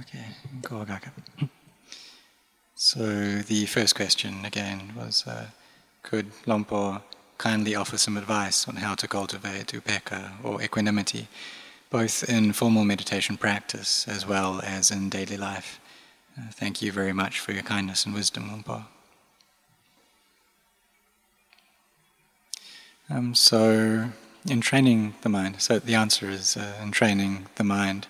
[0.00, 0.24] Okay,
[0.62, 0.84] go
[2.74, 5.46] So the first question again was, uh,
[6.02, 7.02] could Lompo
[7.38, 11.28] kindly offer some advice on how to cultivate upekkha or equanimity,
[11.90, 15.80] both in formal meditation practice as well as in daily life?
[16.38, 18.84] Uh, thank you very much for your kindness and wisdom, Lompo.
[23.10, 24.10] Um, so,
[24.48, 28.06] in training the mind, so the answer is uh, in training the mind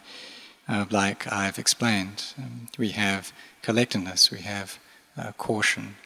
[0.68, 2.34] uh, like I've explained.
[2.36, 3.32] Um, we have
[3.62, 4.78] collectedness, we have
[5.16, 5.96] uh, caution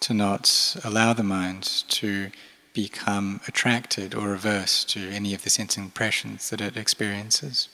[0.00, 2.30] to not allow the mind to
[2.72, 7.68] become attracted or averse to any of the sense impressions that it experiences.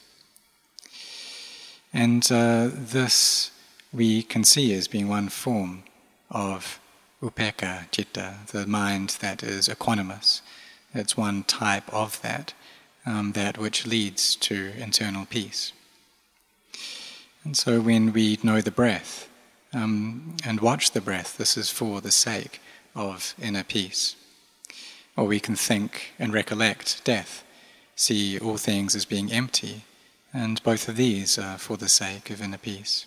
[1.93, 3.51] And uh, this
[3.93, 5.83] we can see as being one form
[6.31, 6.81] of
[7.21, 10.41] upekkha citta, the mind that is equanimous.
[10.95, 12.55] It's one type of that,
[13.05, 15.73] um, that which leads to internal peace.
[17.45, 19.29] And so when we know the breath
[19.73, 22.61] um, and watch the breath, this is for the sake
[22.95, 24.17] of inner peace.
[25.17, 27.45] Or we can think and recollect death,
[27.97, 29.85] see all things as being empty,
[30.33, 33.07] and both of these are for the sake of inner peace.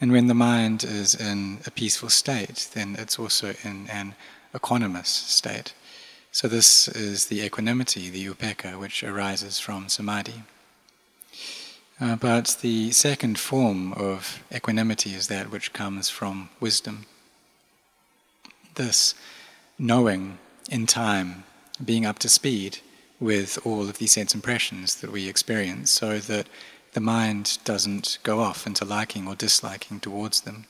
[0.00, 4.14] And when the mind is in a peaceful state, then it's also in an
[4.52, 5.74] equanimous state.
[6.32, 10.42] So, this is the equanimity, the upekkha, which arises from samadhi.
[12.02, 17.06] Uh, but the second form of equanimity is that which comes from wisdom.
[18.74, 19.14] This
[19.78, 21.44] knowing in time,
[21.84, 22.78] being up to speed
[23.20, 26.48] with all of these sense impressions that we experience, so that
[26.92, 30.66] the mind doesn't go off into liking or disliking towards them,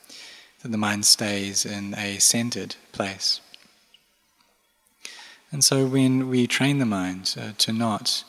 [0.61, 3.41] that the mind stays in a centered place.
[5.51, 8.23] And so when we train the mind uh, to not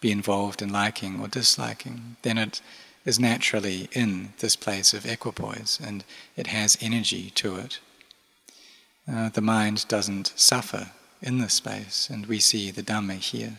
[0.00, 2.60] be involved in liking or disliking, then it
[3.04, 6.04] is naturally in this place of equipoise and
[6.36, 7.80] it has energy to it.
[9.10, 10.90] Uh, the mind doesn't suffer
[11.22, 13.58] in this space, and we see the Dhamma here.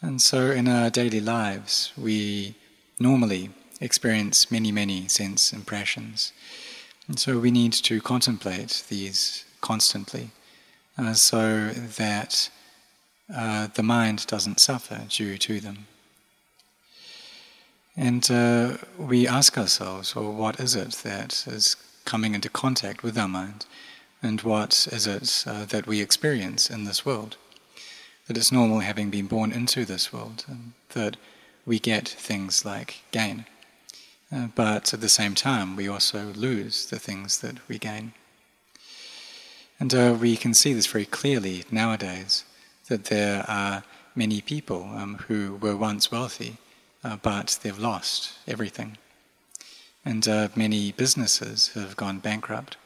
[0.00, 2.56] And so in our daily lives, we
[2.98, 3.50] normally
[3.80, 6.32] experience many, many sense impressions.
[7.08, 10.30] And so we need to contemplate these constantly
[10.98, 12.50] uh, so that
[13.34, 15.86] uh, the mind doesn't suffer due to them.
[17.96, 23.18] And uh, we ask ourselves, well, what is it that is coming into contact with
[23.18, 23.66] our mind?
[24.22, 27.36] And what is it uh, that we experience in this world?
[28.26, 31.16] That it's normal having been born into this world, and that
[31.66, 33.46] we get things like gain.
[34.30, 38.12] Uh, but at the same time, we also lose the things that we gain.
[39.78, 42.44] And uh, we can see this very clearly nowadays
[42.92, 46.58] that there are many people um, who were once wealthy,
[47.02, 48.98] uh, but they've lost everything.
[50.04, 52.76] And uh, many businesses have gone bankrupt.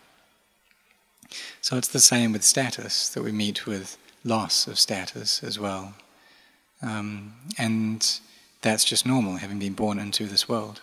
[1.61, 5.94] So it's the same with status, that we meet with loss of status as well.
[6.81, 8.21] Um, and
[8.62, 10.83] that's just normal, having been born into this world.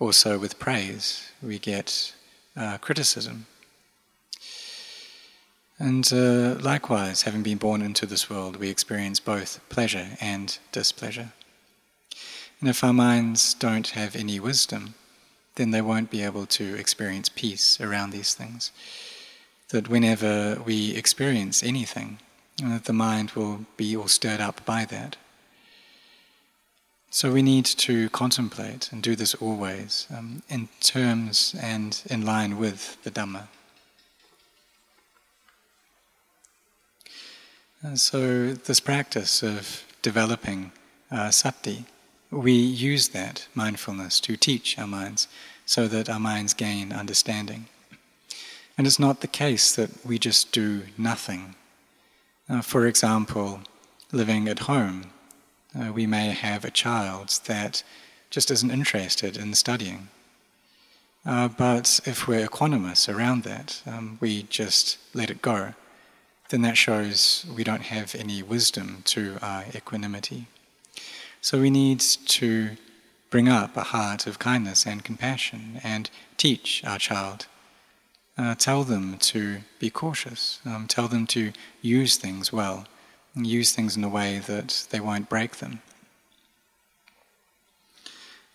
[0.00, 2.12] Also, with praise, we get
[2.56, 3.46] uh, criticism.
[5.78, 11.32] And uh, likewise, having been born into this world, we experience both pleasure and displeasure.
[12.60, 14.94] And if our minds don't have any wisdom,
[15.56, 18.72] then they won't be able to experience peace around these things.
[19.68, 22.18] That whenever we experience anything,
[22.84, 25.16] the mind will be all stirred up by that.
[27.10, 32.58] So we need to contemplate and do this always um, in terms and in line
[32.58, 33.48] with the Dhamma.
[37.82, 40.72] And so, this practice of developing
[41.10, 41.84] uh, sati,
[42.30, 45.28] we use that mindfulness to teach our minds
[45.66, 47.66] so that our minds gain understanding.
[48.78, 51.54] And it's not the case that we just do nothing.
[52.48, 53.60] Uh, for example,
[54.10, 55.10] living at home,
[55.78, 57.82] uh, we may have a child that
[58.30, 60.08] just isn't interested in studying.
[61.24, 65.74] Uh, but if we're equanimous around that, um, we just let it go
[66.48, 70.46] then that shows we don't have any wisdom to our equanimity.
[71.40, 72.76] So we need to
[73.30, 77.46] bring up a heart of kindness and compassion and teach our child.
[78.38, 82.86] Uh, tell them to be cautious, um, tell them to use things well,
[83.34, 85.80] and use things in a way that they won't break them.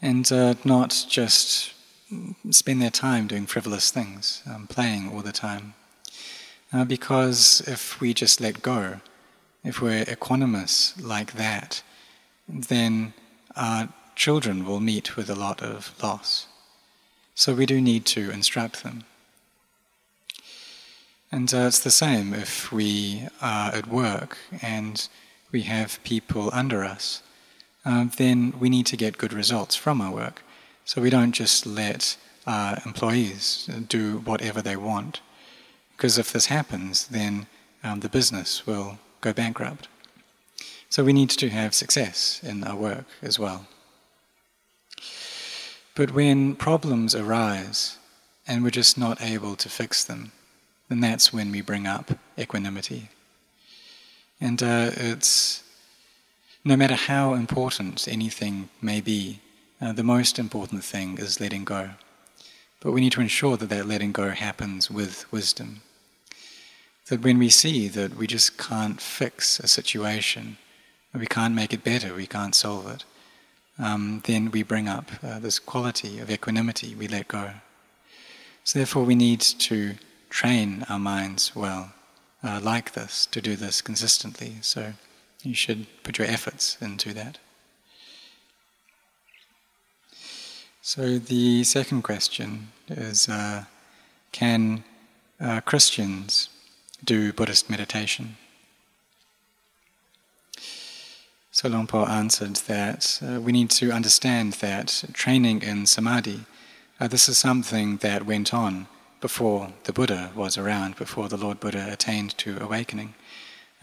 [0.01, 1.73] And uh, not just
[2.49, 5.73] spend their time doing frivolous things, um, playing all the time.
[6.73, 9.01] Uh, because if we just let go,
[9.63, 11.83] if we're equanimous like that,
[12.47, 13.13] then
[13.55, 16.47] our children will meet with a lot of loss.
[17.35, 19.03] So we do need to instruct them.
[21.31, 25.07] And uh, it's the same if we are at work and
[25.51, 27.23] we have people under us,
[27.85, 30.43] uh, then we need to get good results from our work.
[30.85, 35.21] So we don't just let our employees do whatever they want.
[36.01, 37.45] Because if this happens, then
[37.83, 39.87] um, the business will go bankrupt.
[40.89, 43.67] So we need to have success in our work as well.
[45.93, 47.99] But when problems arise
[48.47, 50.31] and we're just not able to fix them,
[50.89, 53.09] then that's when we bring up equanimity.
[54.39, 55.61] And uh, it's
[56.65, 59.39] no matter how important anything may be,
[59.79, 61.91] uh, the most important thing is letting go.
[62.79, 65.81] But we need to ensure that that letting go happens with wisdom.
[67.11, 70.57] That when we see that we just can't fix a situation,
[71.13, 73.03] we can't make it better, we can't solve it,
[73.77, 77.51] um, then we bring up uh, this quality of equanimity, we let go.
[78.63, 79.95] So, therefore, we need to
[80.29, 81.91] train our minds well,
[82.45, 84.53] uh, like this, to do this consistently.
[84.61, 84.93] So
[85.43, 87.39] you should put your efforts into that.
[90.81, 93.65] So the second question is uh,
[94.31, 94.85] Can
[95.41, 96.47] uh, Christians
[97.03, 98.37] do Buddhist meditation?
[101.51, 106.45] So Longpo answered that uh, we need to understand that training in samadhi,
[106.99, 108.87] uh, this is something that went on
[109.19, 113.15] before the Buddha was around, before the Lord Buddha attained to awakening.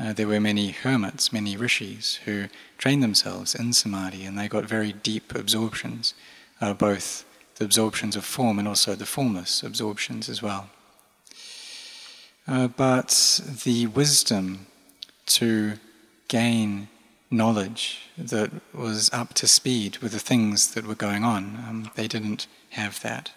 [0.00, 2.46] Uh, there were many hermits, many rishis who
[2.78, 6.14] trained themselves in samadhi and they got very deep absorptions,
[6.60, 7.24] uh, both
[7.56, 10.70] the absorptions of form and also the formless absorptions as well.
[12.48, 14.66] Uh, but the wisdom
[15.26, 15.74] to
[16.28, 16.88] gain
[17.30, 22.08] knowledge that was up to speed with the things that were going on, um, they
[22.08, 23.32] didn't have that.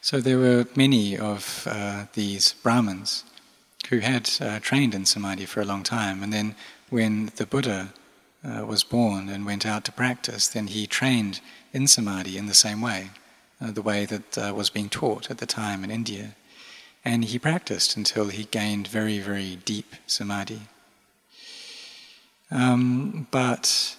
[0.00, 3.24] So there were many of uh, these Brahmins
[3.88, 6.54] who had uh, trained in samadhi for a long time, and then
[6.90, 7.92] when the Buddha
[8.44, 11.40] uh, was born and went out to practice, then he trained
[11.72, 13.10] in samadhi in the same way,
[13.60, 16.34] uh, the way that uh, was being taught at the time in India.
[17.04, 20.62] And he practiced until he gained very, very deep samadhi.
[22.50, 23.96] Um, but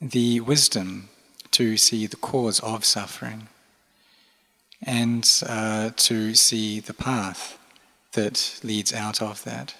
[0.00, 1.08] the wisdom
[1.52, 3.48] to see the cause of suffering
[4.82, 7.58] and uh, to see the path
[8.12, 9.74] that leads out of that.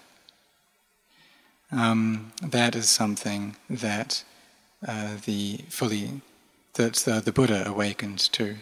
[1.73, 4.25] Um, that is something that
[4.87, 6.21] uh, the fully
[6.75, 8.57] that the, the Buddha awakened to.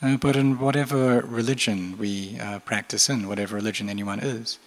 [0.00, 4.58] Uh, but in whatever religion we uh, practice in, whatever religion anyone is,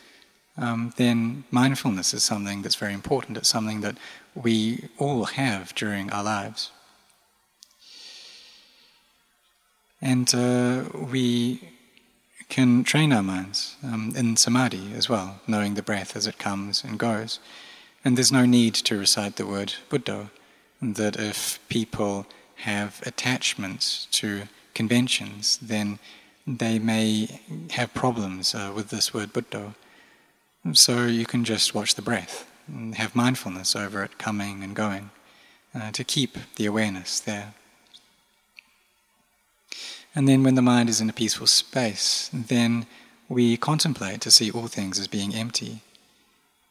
[0.58, 3.38] um, then mindfulness is something that's very important.
[3.38, 3.98] It's something that
[4.34, 6.72] we all have during our lives.
[10.02, 11.60] And uh, we
[12.50, 16.84] can train our minds um, in samadhi as well, knowing the breath as it comes
[16.84, 17.40] and goes.
[18.04, 20.30] And there's no need to recite the word Buddha,
[20.82, 22.28] that if people
[22.58, 24.44] have attachments to
[24.74, 26.00] conventions, then
[26.46, 29.74] they may have problems uh, with this word Buddha.
[30.74, 35.10] So you can just watch the breath and have mindfulness over it coming and going
[35.74, 37.54] uh, to keep the awareness there.
[40.16, 42.88] And then when the mind is in a peaceful space, then
[43.28, 45.82] we contemplate to see all things as being empty.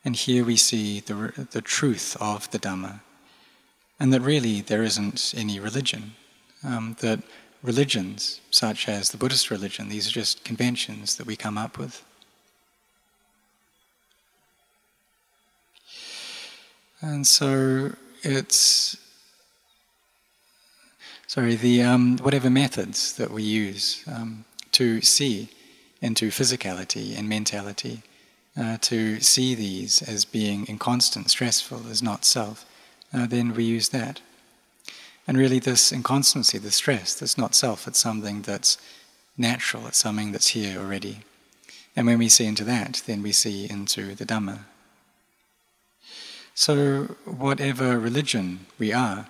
[0.04, 3.00] And here we see the, the truth of the Dhamma.
[4.00, 6.14] And that really there isn't any religion.
[6.64, 7.20] Um, that
[7.62, 12.02] religions, such as the Buddhist religion, these are just conventions that we come up with.
[17.00, 18.96] And so it's
[21.34, 25.48] sorry, the um, whatever methods that we use um, to see
[26.00, 28.02] into physicality and mentality,
[28.56, 32.64] uh, to see these as being inconstant, stressful, as not self,
[33.12, 34.20] uh, then we use that.
[35.26, 38.78] And really, this inconstancy, the stress, that's not self, it's something that's
[39.36, 41.22] natural, it's something that's here already.
[41.96, 44.60] And when we see into that, then we see into the Dhamma.
[46.54, 49.26] So, whatever religion we are,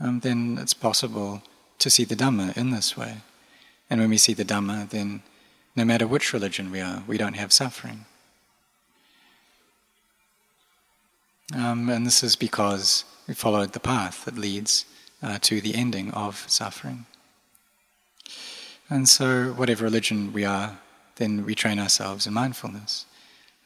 [0.00, 1.42] um, then it's possible
[1.78, 3.18] to see the Dhamma in this way.
[3.90, 5.22] And when we see the Dhamma, then
[5.76, 8.04] no matter which religion we are, we don't have suffering.
[11.54, 14.84] Um, and this is because we followed the path that leads
[15.22, 17.06] uh, to the ending of suffering.
[18.90, 20.78] And so, whatever religion we are,
[21.16, 23.06] then we train ourselves in mindfulness.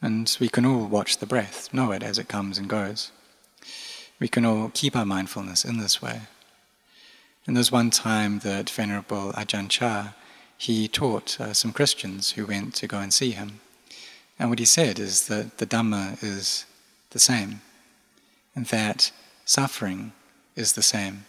[0.01, 3.11] And we can all watch the breath, know it as it comes and goes.
[4.19, 6.21] We can all keep our mindfulness in this way.
[7.45, 10.13] And there's one time that Venerable Ajahn Chah,
[10.57, 13.59] he taught uh, some Christians who went to go and see him.
[14.39, 16.65] And what he said is that the Dhamma is
[17.09, 17.61] the same,
[18.55, 19.11] and that
[19.45, 20.13] suffering
[20.55, 21.25] is the same,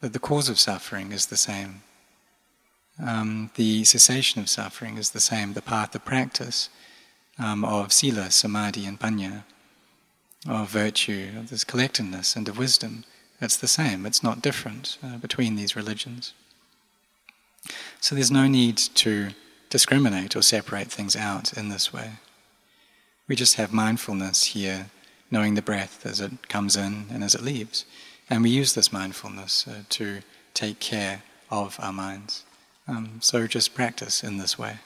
[0.00, 1.82] that the cause of suffering is the same,
[3.04, 6.70] um, the cessation of suffering is the same, the path of practice
[7.38, 9.44] um, of sila, samadhi, and panya,
[10.48, 13.04] of virtue, of this collectedness and of wisdom,
[13.40, 16.32] it's the same, it's not different uh, between these religions.
[18.00, 19.30] So there's no need to
[19.68, 22.12] discriminate or separate things out in this way.
[23.28, 24.86] We just have mindfulness here,
[25.30, 27.84] knowing the breath as it comes in and as it leaves.
[28.30, 30.20] And we use this mindfulness uh, to
[30.54, 32.44] take care of our minds.
[32.88, 34.78] Um, so just practice in this way.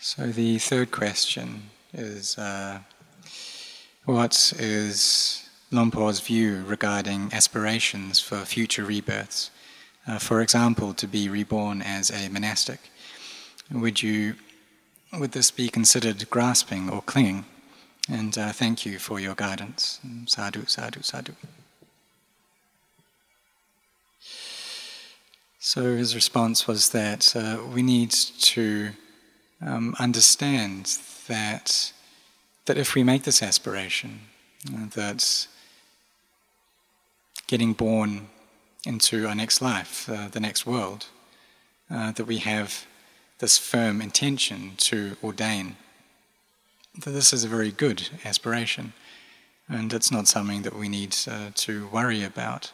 [0.00, 2.80] So the third question is uh,
[4.04, 9.50] what is Lompo's view regarding aspirations for future rebirths?
[10.06, 12.80] Uh, for example, to be reborn as a monastic.
[13.70, 14.34] Would you
[15.12, 17.44] would this be considered grasping or clinging?
[18.08, 20.00] And uh, thank you for your guidance.
[20.26, 21.34] Sadhu, sadhu, sadhu.
[25.60, 28.90] So his response was that uh, we need to
[29.64, 31.92] um, understand that
[32.66, 34.20] that if we make this aspiration,
[34.72, 35.48] uh, that
[37.48, 38.28] getting born
[38.86, 41.06] into our next life, uh, the next world,
[41.90, 42.86] uh, that we have
[43.38, 45.76] this firm intention to ordain,
[46.98, 48.92] that this is a very good aspiration,
[49.68, 52.72] and it's not something that we need uh, to worry about.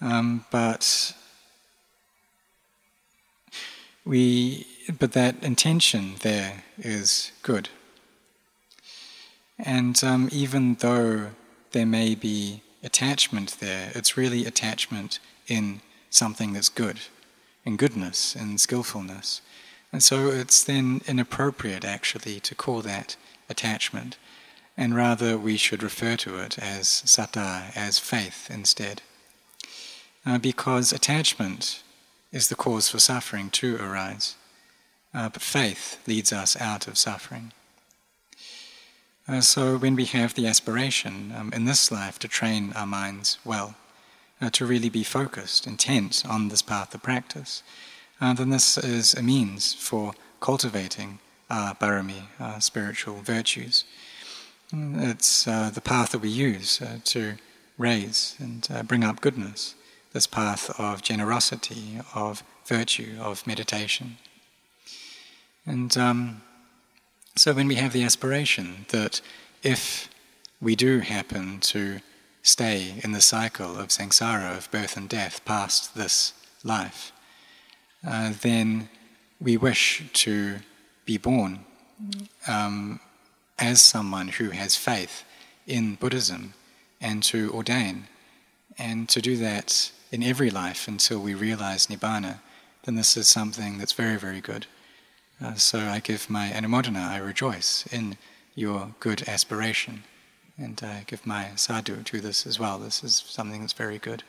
[0.00, 1.14] Um, but
[4.08, 4.66] we,
[4.98, 7.68] but that intention there is good.
[9.58, 11.32] And um, even though
[11.72, 17.00] there may be attachment there, it's really attachment in something that's good,
[17.66, 19.42] in goodness, in skillfulness.
[19.92, 23.16] And so it's then inappropriate actually to call that
[23.50, 24.16] attachment,
[24.74, 29.02] and rather we should refer to it as saddha, as faith instead.
[30.24, 31.82] Uh, because attachment
[32.32, 34.36] is the cause for suffering to arise.
[35.14, 37.52] Uh, but faith leads us out of suffering.
[39.26, 43.38] Uh, so when we have the aspiration um, in this life to train our minds
[43.44, 43.74] well,
[44.40, 47.62] uh, to really be focused, intent on this path of practice,
[48.20, 51.18] uh, then this is a means for cultivating
[51.50, 53.84] our parami, our spiritual virtues.
[54.72, 57.36] It's uh, the path that we use uh, to
[57.78, 59.74] raise and bring up goodness
[60.18, 64.16] this path of generosity, of virtue, of meditation.
[65.64, 66.42] And um,
[67.36, 69.20] so when we have the aspiration that
[69.62, 70.08] if
[70.60, 72.00] we do happen to
[72.42, 76.32] stay in the cycle of samsara, of birth and death, past this
[76.64, 77.12] life,
[78.04, 78.88] uh, then
[79.40, 80.56] we wish to
[81.04, 81.60] be born
[82.48, 82.98] um,
[83.56, 85.22] as someone who has faith
[85.64, 86.54] in Buddhism
[87.00, 88.08] and to ordain.
[88.80, 92.40] And to do that in every life until we realize Nibbana,
[92.84, 94.66] then this is something that's very, very good.
[95.42, 98.16] Uh, so I give my anumodana, I rejoice in
[98.54, 100.04] your good aspiration.
[100.56, 102.78] And I give my sadhu to this as well.
[102.78, 104.24] This is something that's very good.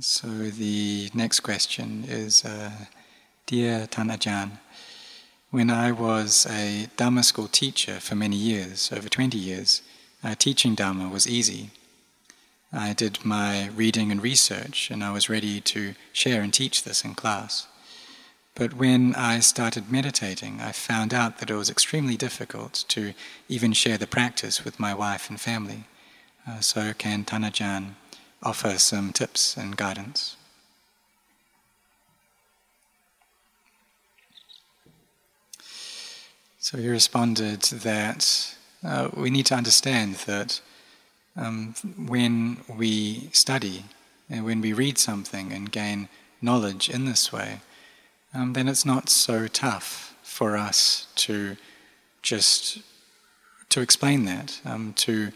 [0.00, 2.70] so the next question is uh,
[3.46, 4.52] Dear Tan Ajahn,
[5.56, 9.80] when I was a Dhamma school teacher for many years, over 20 years,
[10.22, 11.70] uh, teaching Dhamma was easy.
[12.74, 17.06] I did my reading and research, and I was ready to share and teach this
[17.06, 17.68] in class.
[18.54, 23.14] But when I started meditating, I found out that it was extremely difficult to
[23.48, 25.84] even share the practice with my wife and family.
[26.46, 27.94] Uh, so, can Tan Ajahn
[28.42, 30.35] offer some tips and guidance?
[36.66, 40.60] So he responded that uh, we need to understand that
[41.36, 43.84] um, when we study
[44.28, 46.08] and when we read something and gain
[46.42, 47.60] knowledge in this way,
[48.34, 51.56] um, then it's not so tough for us to
[52.22, 52.78] just
[53.68, 55.30] to explain that, um, to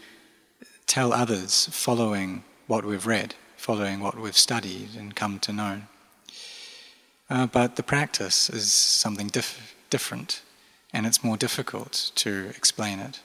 [0.85, 5.83] tell others following what we've read, following what we've studied and come to know.
[7.29, 10.41] Uh, but the practice is something diff- different
[10.93, 13.19] and it's more difficult to explain it.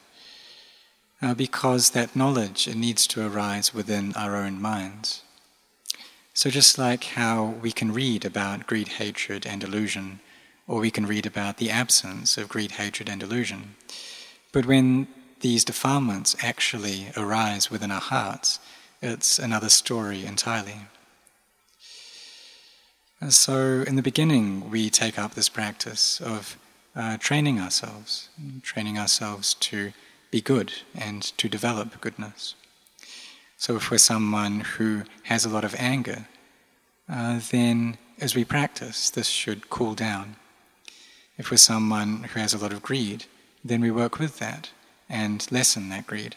[1.23, 5.23] Uh, because that knowledge it needs to arise within our own minds.
[6.35, 10.21] So, just like how we can read about greed, hatred, and illusion,
[10.69, 13.77] or we can read about the absence of greed, hatred, and illusion,
[14.53, 15.09] but when
[15.41, 18.59] these defilements actually arise within our hearts,
[19.01, 20.81] it's another story entirely.
[23.21, 26.59] And so, in the beginning, we take up this practice of
[26.97, 28.29] uh, training ourselves,
[28.63, 29.93] training ourselves to
[30.31, 32.55] be good and to develop goodness.
[33.59, 36.27] So, if we're someone who has a lot of anger,
[37.09, 40.37] uh, then as we practice, this should cool down.
[41.39, 43.27] If we're someone who has a lot of greed,
[43.65, 44.71] then we work with that
[45.09, 46.35] and lessen that greed.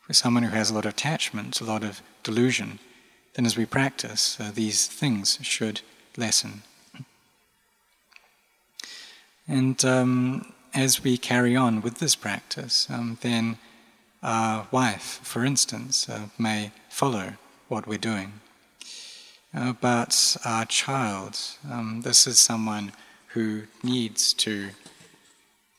[0.00, 2.80] If we're someone who has a lot of attachment, a lot of delusion,
[3.34, 5.80] then as we practice, uh, these things should
[6.16, 6.62] lessen.
[9.46, 13.58] And um, as we carry on with this practice, um, then
[14.22, 17.34] our wife, for instance, uh, may follow
[17.68, 18.40] what we're doing.
[19.54, 21.38] Uh, but our child,
[21.70, 22.92] um, this is someone
[23.28, 24.70] who needs to,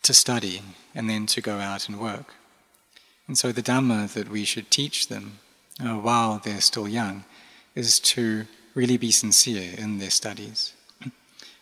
[0.03, 0.62] to study
[0.93, 2.34] and then to go out and work.
[3.27, 5.39] And so the Dhamma that we should teach them
[5.84, 7.25] uh, while they're still young
[7.74, 8.45] is to
[8.75, 10.74] really be sincere in their studies,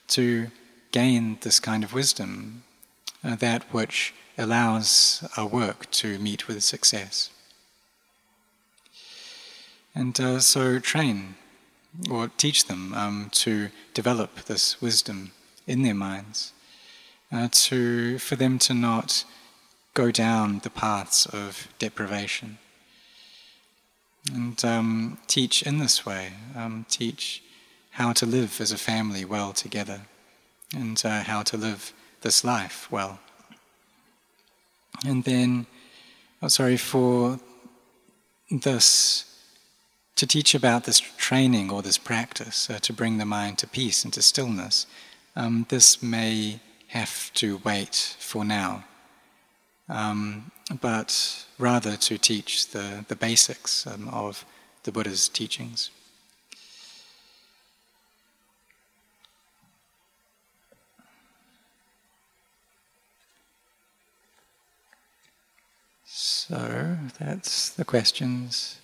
[0.10, 0.51] to
[0.93, 2.63] gain this kind of wisdom,
[3.23, 7.29] uh, that which allows our work to meet with success.
[9.93, 11.35] And uh, so train
[12.09, 15.31] or teach them um, to develop this wisdom
[15.67, 16.53] in their minds,
[17.31, 19.25] uh, to, for them to not
[19.93, 22.57] go down the paths of deprivation.
[24.33, 27.43] And um, teach in this way, um, teach
[27.91, 30.01] how to live as a family well together,
[30.73, 33.19] and uh, how to live this life well.
[35.05, 35.65] And then,
[36.41, 37.39] oh, sorry, for
[38.49, 39.25] this,
[40.15, 44.03] to teach about this training or this practice uh, to bring the mind to peace
[44.03, 44.85] and to stillness,
[45.35, 48.86] um, this may have to wait for now.
[49.89, 54.45] Um, but rather to teach the, the basics um, of
[54.83, 55.91] the Buddha's teachings.
[66.15, 68.78] So that's the questions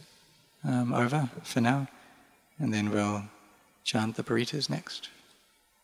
[0.63, 1.88] um, over for now,
[2.58, 3.24] and then we'll
[3.84, 5.10] chant the parittas next.